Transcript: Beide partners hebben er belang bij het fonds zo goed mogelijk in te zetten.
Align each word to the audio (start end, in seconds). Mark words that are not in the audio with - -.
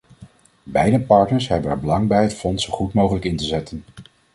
Beide 0.65 0.99
partners 0.99 1.47
hebben 1.47 1.71
er 1.71 1.79
belang 1.79 2.07
bij 2.07 2.21
het 2.23 2.33
fonds 2.33 2.63
zo 2.65 2.73
goed 2.73 2.93
mogelijk 2.93 3.25
in 3.25 3.37
te 3.37 3.43
zetten. 3.45 3.83